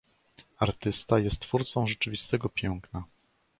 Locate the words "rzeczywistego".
1.87-2.49